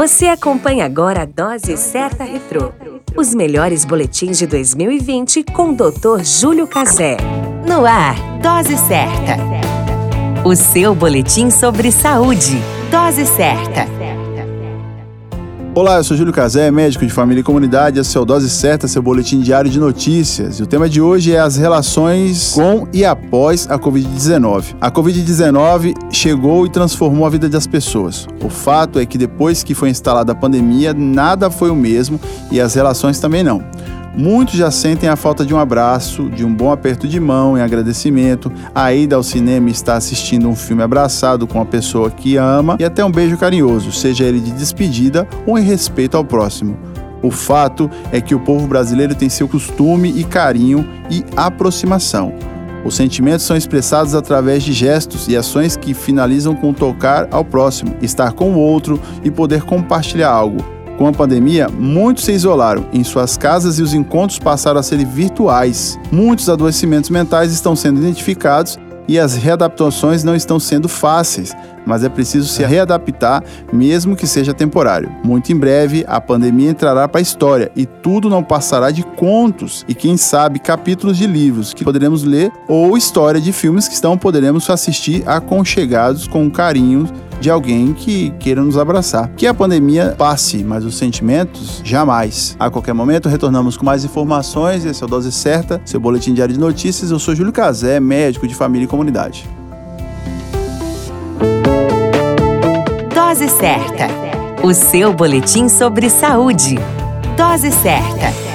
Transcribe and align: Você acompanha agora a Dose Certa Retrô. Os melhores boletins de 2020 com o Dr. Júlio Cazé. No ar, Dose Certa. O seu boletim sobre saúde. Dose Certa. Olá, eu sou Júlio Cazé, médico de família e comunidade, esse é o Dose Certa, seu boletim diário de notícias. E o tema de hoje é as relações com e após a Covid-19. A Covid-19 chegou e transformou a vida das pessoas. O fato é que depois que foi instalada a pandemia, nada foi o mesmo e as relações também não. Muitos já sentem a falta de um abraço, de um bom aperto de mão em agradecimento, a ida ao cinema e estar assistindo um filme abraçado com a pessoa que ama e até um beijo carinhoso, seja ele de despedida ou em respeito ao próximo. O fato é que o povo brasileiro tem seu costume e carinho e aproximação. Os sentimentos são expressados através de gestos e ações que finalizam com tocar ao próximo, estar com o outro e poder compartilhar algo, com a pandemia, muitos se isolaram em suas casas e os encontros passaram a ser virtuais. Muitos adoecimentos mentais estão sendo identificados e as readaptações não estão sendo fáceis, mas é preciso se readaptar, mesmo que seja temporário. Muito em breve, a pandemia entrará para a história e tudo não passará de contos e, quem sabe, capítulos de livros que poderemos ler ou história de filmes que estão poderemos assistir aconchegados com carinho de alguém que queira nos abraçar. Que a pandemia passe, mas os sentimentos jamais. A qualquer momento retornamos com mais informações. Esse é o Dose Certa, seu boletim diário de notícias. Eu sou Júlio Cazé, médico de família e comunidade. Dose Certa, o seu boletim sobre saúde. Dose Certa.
Você 0.00 0.28
acompanha 0.28 0.86
agora 0.86 1.24
a 1.24 1.24
Dose 1.26 1.76
Certa 1.76 2.24
Retrô. 2.24 2.72
Os 3.14 3.34
melhores 3.34 3.84
boletins 3.84 4.38
de 4.38 4.46
2020 4.46 5.44
com 5.44 5.72
o 5.72 5.76
Dr. 5.76 6.24
Júlio 6.24 6.66
Cazé. 6.66 7.18
No 7.68 7.84
ar, 7.84 8.14
Dose 8.40 8.78
Certa. 8.78 9.36
O 10.42 10.56
seu 10.56 10.94
boletim 10.94 11.50
sobre 11.50 11.92
saúde. 11.92 12.56
Dose 12.90 13.26
Certa. 13.26 13.86
Olá, 15.72 15.98
eu 15.98 16.04
sou 16.04 16.16
Júlio 16.16 16.32
Cazé, 16.32 16.68
médico 16.68 17.06
de 17.06 17.12
família 17.12 17.42
e 17.42 17.44
comunidade, 17.44 18.00
esse 18.00 18.18
é 18.18 18.20
o 18.20 18.24
Dose 18.24 18.50
Certa, 18.50 18.88
seu 18.88 19.00
boletim 19.00 19.38
diário 19.38 19.70
de 19.70 19.78
notícias. 19.78 20.58
E 20.58 20.64
o 20.64 20.66
tema 20.66 20.88
de 20.88 21.00
hoje 21.00 21.32
é 21.32 21.38
as 21.38 21.56
relações 21.56 22.50
com 22.52 22.88
e 22.92 23.04
após 23.04 23.70
a 23.70 23.78
Covid-19. 23.78 24.74
A 24.80 24.90
Covid-19 24.90 25.94
chegou 26.10 26.66
e 26.66 26.70
transformou 26.70 27.24
a 27.24 27.30
vida 27.30 27.48
das 27.48 27.68
pessoas. 27.68 28.26
O 28.42 28.48
fato 28.48 28.98
é 28.98 29.06
que 29.06 29.16
depois 29.16 29.62
que 29.62 29.72
foi 29.72 29.90
instalada 29.90 30.32
a 30.32 30.34
pandemia, 30.34 30.92
nada 30.92 31.52
foi 31.52 31.70
o 31.70 31.76
mesmo 31.76 32.20
e 32.50 32.60
as 32.60 32.74
relações 32.74 33.20
também 33.20 33.44
não. 33.44 33.62
Muitos 34.16 34.54
já 34.54 34.70
sentem 34.70 35.08
a 35.08 35.14
falta 35.14 35.46
de 35.46 35.54
um 35.54 35.58
abraço, 35.58 36.28
de 36.30 36.44
um 36.44 36.52
bom 36.52 36.72
aperto 36.72 37.06
de 37.06 37.20
mão 37.20 37.56
em 37.56 37.60
agradecimento, 37.60 38.52
a 38.74 38.92
ida 38.92 39.14
ao 39.14 39.22
cinema 39.22 39.68
e 39.68 39.72
estar 39.72 39.96
assistindo 39.96 40.48
um 40.48 40.56
filme 40.56 40.82
abraçado 40.82 41.46
com 41.46 41.60
a 41.60 41.64
pessoa 41.64 42.10
que 42.10 42.36
ama 42.36 42.76
e 42.80 42.84
até 42.84 43.04
um 43.04 43.10
beijo 43.10 43.36
carinhoso, 43.36 43.92
seja 43.92 44.24
ele 44.24 44.40
de 44.40 44.50
despedida 44.50 45.28
ou 45.46 45.56
em 45.56 45.62
respeito 45.62 46.16
ao 46.16 46.24
próximo. 46.24 46.76
O 47.22 47.30
fato 47.30 47.88
é 48.10 48.20
que 48.20 48.34
o 48.34 48.40
povo 48.40 48.66
brasileiro 48.66 49.14
tem 49.14 49.28
seu 49.28 49.46
costume 49.46 50.12
e 50.16 50.24
carinho 50.24 50.88
e 51.08 51.24
aproximação. 51.36 52.34
Os 52.84 52.96
sentimentos 52.96 53.44
são 53.44 53.56
expressados 53.56 54.14
através 54.14 54.62
de 54.62 54.72
gestos 54.72 55.28
e 55.28 55.36
ações 55.36 55.76
que 55.76 55.92
finalizam 55.92 56.54
com 56.54 56.72
tocar 56.72 57.28
ao 57.30 57.44
próximo, 57.44 57.94
estar 58.00 58.32
com 58.32 58.52
o 58.52 58.58
outro 58.58 58.98
e 59.22 59.30
poder 59.30 59.62
compartilhar 59.62 60.30
algo, 60.30 60.64
com 61.00 61.06
a 61.06 61.12
pandemia, 61.12 61.66
muitos 61.66 62.26
se 62.26 62.32
isolaram 62.32 62.84
em 62.92 63.02
suas 63.02 63.34
casas 63.34 63.78
e 63.78 63.82
os 63.82 63.94
encontros 63.94 64.38
passaram 64.38 64.78
a 64.78 64.82
ser 64.82 65.02
virtuais. 65.02 65.98
Muitos 66.12 66.50
adoecimentos 66.50 67.08
mentais 67.08 67.54
estão 67.54 67.74
sendo 67.74 68.00
identificados 68.00 68.78
e 69.08 69.18
as 69.18 69.34
readaptações 69.34 70.22
não 70.22 70.36
estão 70.36 70.60
sendo 70.60 70.90
fáceis, 70.90 71.56
mas 71.86 72.04
é 72.04 72.10
preciso 72.10 72.48
se 72.48 72.62
readaptar, 72.62 73.42
mesmo 73.72 74.14
que 74.14 74.26
seja 74.26 74.52
temporário. 74.52 75.10
Muito 75.24 75.50
em 75.50 75.56
breve, 75.56 76.04
a 76.06 76.20
pandemia 76.20 76.68
entrará 76.68 77.08
para 77.08 77.18
a 77.18 77.22
história 77.22 77.72
e 77.74 77.86
tudo 77.86 78.28
não 78.28 78.44
passará 78.44 78.90
de 78.90 79.02
contos 79.02 79.86
e, 79.88 79.94
quem 79.94 80.18
sabe, 80.18 80.58
capítulos 80.58 81.16
de 81.16 81.26
livros 81.26 81.72
que 81.72 81.82
poderemos 81.82 82.24
ler 82.24 82.52
ou 82.68 82.94
história 82.94 83.40
de 83.40 83.54
filmes 83.54 83.88
que 83.88 83.94
estão 83.94 84.18
poderemos 84.18 84.68
assistir 84.68 85.26
aconchegados 85.26 86.28
com 86.28 86.50
carinho 86.50 87.08
de 87.40 87.50
alguém 87.50 87.92
que 87.92 88.30
queira 88.38 88.62
nos 88.62 88.76
abraçar. 88.76 89.28
Que 89.36 89.46
a 89.46 89.54
pandemia 89.54 90.14
passe, 90.16 90.62
mas 90.62 90.84
os 90.84 90.96
sentimentos 90.96 91.80
jamais. 91.82 92.54
A 92.58 92.70
qualquer 92.70 92.92
momento 92.92 93.28
retornamos 93.28 93.76
com 93.76 93.84
mais 93.84 94.04
informações. 94.04 94.84
Esse 94.84 95.02
é 95.02 95.06
o 95.06 95.08
Dose 95.08 95.32
Certa, 95.32 95.80
seu 95.84 95.98
boletim 95.98 96.34
diário 96.34 96.54
de 96.54 96.60
notícias. 96.60 97.10
Eu 97.10 97.18
sou 97.18 97.34
Júlio 97.34 97.52
Cazé, 97.52 97.98
médico 97.98 98.46
de 98.46 98.54
família 98.54 98.84
e 98.84 98.88
comunidade. 98.88 99.48
Dose 103.14 103.48
Certa, 103.48 104.08
o 104.62 104.74
seu 104.74 105.14
boletim 105.14 105.68
sobre 105.68 106.10
saúde. 106.10 106.78
Dose 107.36 107.70
Certa. 107.70 108.49